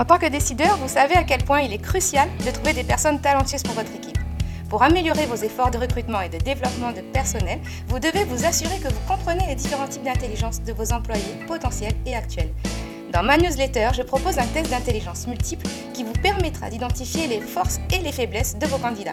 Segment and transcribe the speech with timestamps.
[0.00, 2.84] En tant que décideur, vous savez à quel point il est crucial de trouver des
[2.84, 4.16] personnes talentueuses pour votre équipe.
[4.70, 8.78] Pour améliorer vos efforts de recrutement et de développement de personnel, vous devez vous assurer
[8.78, 12.48] que vous comprenez les différents types d'intelligence de vos employés potentiels et actuels.
[13.12, 17.78] Dans ma newsletter, je propose un test d'intelligence multiple qui vous permettra d'identifier les forces
[17.92, 19.12] et les faiblesses de vos candidats.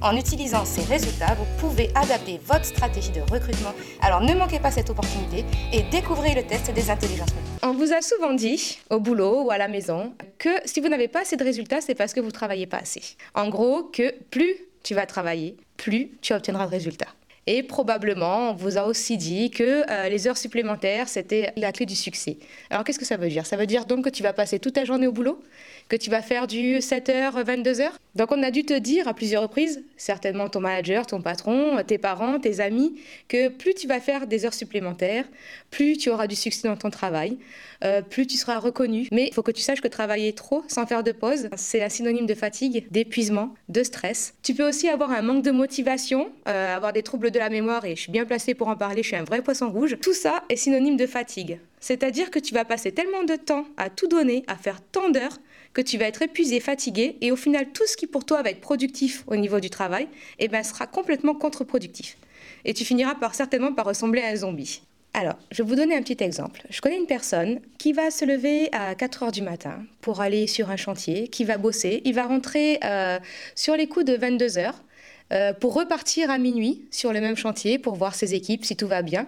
[0.00, 3.72] En utilisant ces résultats, vous pouvez adapter votre stratégie de recrutement.
[4.00, 7.30] Alors ne manquez pas cette opportunité et découvrez le test des intelligences.
[7.64, 11.08] On vous a souvent dit, au boulot ou à la maison, que si vous n'avez
[11.08, 13.02] pas assez de résultats, c'est parce que vous ne travaillez pas assez.
[13.34, 17.08] En gros, que plus tu vas travailler, plus tu obtiendras de résultats.
[17.50, 21.86] Et probablement, on vous a aussi dit que euh, les heures supplémentaires, c'était la clé
[21.86, 22.36] du succès.
[22.68, 23.46] Alors qu'est-ce que ça veut dire?
[23.46, 25.40] Ça veut dire donc que tu vas passer toute ta journée au boulot?
[25.88, 29.42] Que tu vas faire du 7h, 22h Donc on a dû te dire à plusieurs
[29.42, 34.26] reprises, certainement ton manager, ton patron, tes parents, tes amis, que plus tu vas faire
[34.26, 35.24] des heures supplémentaires,
[35.70, 37.38] plus tu auras du succès dans ton travail,
[37.84, 39.08] euh, plus tu seras reconnu.
[39.12, 41.88] Mais il faut que tu saches que travailler trop sans faire de pause, c'est un
[41.88, 44.34] synonyme de fatigue, d'épuisement, de stress.
[44.42, 47.86] Tu peux aussi avoir un manque de motivation, euh, avoir des troubles de la mémoire
[47.86, 49.96] et je suis bien placée pour en parler, je suis un vrai poisson rouge.
[50.02, 51.58] Tout ça est synonyme de fatigue.
[51.80, 55.38] C'est-à-dire que tu vas passer tellement de temps à tout donner, à faire tant d'heures,
[55.74, 58.50] que tu vas être épuisé, fatigué, et au final, tout ce qui pour toi va
[58.50, 62.16] être productif au niveau du travail, eh ben, sera complètement contre-productif.
[62.64, 64.82] Et tu finiras par certainement par ressembler à un zombie.
[65.14, 66.62] Alors, je vais vous donner un petit exemple.
[66.70, 70.46] Je connais une personne qui va se lever à 4 heures du matin pour aller
[70.46, 72.02] sur un chantier, qui va bosser.
[72.04, 73.18] Il va rentrer euh,
[73.54, 74.82] sur les coups de 22 heures
[75.30, 78.86] euh, pour repartir à minuit sur le même chantier pour voir ses équipes si tout
[78.86, 79.26] va bien,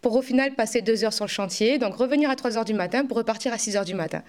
[0.00, 2.72] pour au final passer deux heures sur le chantier, donc revenir à 3 heures du
[2.72, 4.22] matin pour repartir à 6 heures du matin.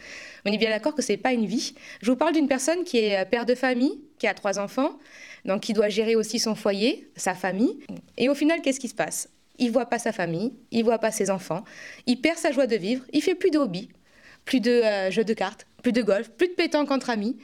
[0.45, 1.75] On est bien d'accord que ce n'est pas une vie.
[2.01, 4.97] Je vous parle d'une personne qui est euh, père de famille, qui a trois enfants,
[5.45, 7.79] donc qui doit gérer aussi son foyer, sa famille.
[8.17, 9.29] Et au final, qu'est-ce qui se passe?
[9.59, 11.63] Il voit pas sa famille, il voit pas ses enfants,
[12.05, 13.89] il perd sa joie de vivre, il fait plus de hobby,
[14.45, 17.37] plus de euh, jeux de cartes, plus de golf, plus de pétanque entre amis.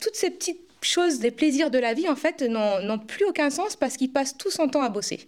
[0.00, 3.76] toutes ces petites choses, des plaisirs de la vie, en fait, n'ont plus aucun sens
[3.76, 5.26] parce qu'il passe tout son temps à bosser.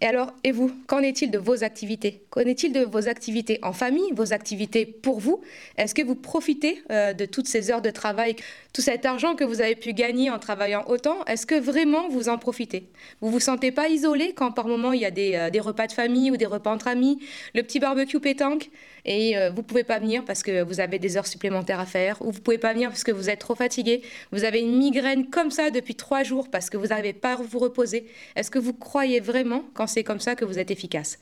[0.00, 2.22] Et alors, et vous, qu'en est-il de vos activités?
[2.30, 5.40] Qu'en est-il de vos activités en famille, vos activités pour vous?
[5.78, 8.36] Est-ce que vous profitez euh, de toutes ces heures de travail,
[8.74, 11.24] tout cet argent que vous avez pu gagner en travaillant autant?
[11.24, 12.90] Est-ce que vraiment vous en profitez?
[13.22, 15.86] Vous vous sentez pas isolé quand par moment il y a des, euh, des, repas
[15.86, 17.18] de famille ou des repas entre amis,
[17.54, 18.68] le petit barbecue pétanque?
[19.06, 22.20] Et euh, vous pouvez pas venir parce que vous avez des heures supplémentaires à faire
[22.20, 24.02] ou vous pouvez pas venir parce que vous êtes trop fatigué,
[24.32, 27.36] vous avez une migraine comme ça depuis trois jours parce que vous n'arrivez pas à
[27.36, 28.06] vous reposer.
[28.34, 31.18] Est-ce que vous croyez vraiment quand c'est comme ça que vous êtes efficace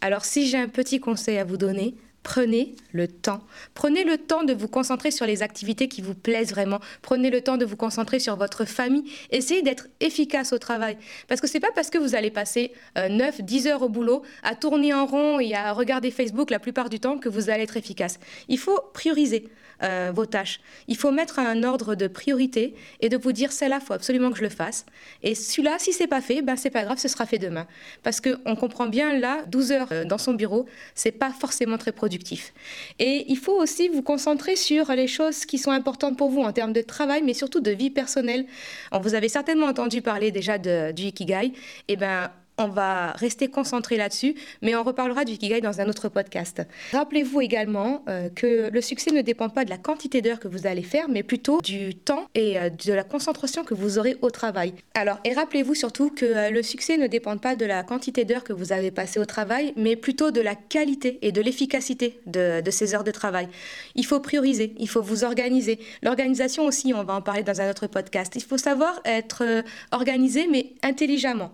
[0.00, 1.94] Alors si j'ai un petit conseil à vous donner,
[2.24, 3.40] Prenez le temps.
[3.74, 6.80] Prenez le temps de vous concentrer sur les activités qui vous plaisent vraiment.
[7.02, 9.04] Prenez le temps de vous concentrer sur votre famille.
[9.30, 10.96] Essayez d'être efficace au travail.
[11.28, 13.90] Parce que ce n'est pas parce que vous allez passer 9, euh, 10 heures au
[13.90, 17.50] boulot à tourner en rond et à regarder Facebook la plupart du temps que vous
[17.50, 18.18] allez être efficace.
[18.48, 19.44] Il faut prioriser.
[19.82, 20.60] Euh, vos tâches.
[20.86, 24.38] Il faut mettre un ordre de priorité et de vous dire celle-là, faut absolument que
[24.38, 24.86] je le fasse.
[25.22, 27.66] Et celui-là, si c'est pas fait, ben c'est pas grave, ce sera fait demain.
[28.04, 31.92] Parce qu'on comprend bien là, 12 heures euh, dans son bureau, c'est pas forcément très
[31.92, 32.54] productif.
[33.00, 36.52] Et il faut aussi vous concentrer sur les choses qui sont importantes pour vous en
[36.52, 38.46] termes de travail, mais surtout de vie personnelle.
[38.92, 41.52] vous avez certainement entendu parler déjà du Ikigai.
[41.88, 46.08] Et ben on va rester concentré là-dessus, mais on reparlera du Ikigai dans un autre
[46.08, 46.62] podcast.
[46.92, 50.66] Rappelez-vous également euh, que le succès ne dépend pas de la quantité d'heures que vous
[50.66, 54.30] allez faire, mais plutôt du temps et euh, de la concentration que vous aurez au
[54.30, 54.74] travail.
[54.94, 58.44] Alors, et rappelez-vous surtout que euh, le succès ne dépend pas de la quantité d'heures
[58.44, 62.60] que vous avez passées au travail, mais plutôt de la qualité et de l'efficacité de,
[62.60, 63.48] de ces heures de travail.
[63.96, 65.80] Il faut prioriser, il faut vous organiser.
[66.02, 68.32] L'organisation aussi, on va en parler dans un autre podcast.
[68.36, 71.52] Il faut savoir être organisé, mais intelligemment.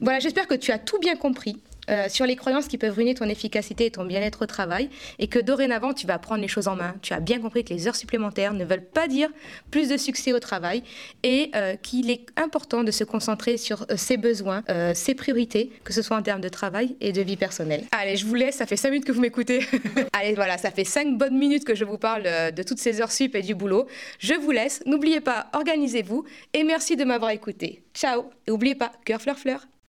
[0.00, 1.56] Voilà, j'espère que tu as tout bien compris.
[1.90, 4.88] Euh, sur les croyances qui peuvent ruiner ton efficacité et ton bien-être au travail,
[5.18, 6.94] et que dorénavant tu vas prendre les choses en main.
[7.02, 9.28] Tu as bien compris que les heures supplémentaires ne veulent pas dire
[9.72, 10.84] plus de succès au travail,
[11.24, 14.62] et euh, qu'il est important de se concentrer sur euh, ses besoins,
[14.94, 17.84] ses priorités, que ce soit en termes de travail et de vie personnelle.
[17.90, 19.66] Allez, je vous laisse, ça fait 5 minutes que vous m'écoutez.
[20.12, 23.12] Allez, voilà, ça fait 5 bonnes minutes que je vous parle de toutes ces heures
[23.12, 23.86] sup et du boulot.
[24.18, 26.24] Je vous laisse, n'oubliez pas, organisez-vous,
[26.54, 27.82] et merci de m'avoir écouté.
[27.94, 29.66] Ciao, et n'oubliez pas, cœur fleur fleur.